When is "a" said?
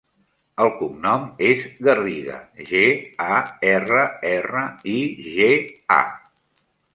3.35-3.43, 5.99-6.01